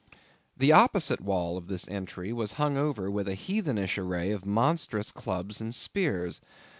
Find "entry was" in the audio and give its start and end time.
1.87-2.53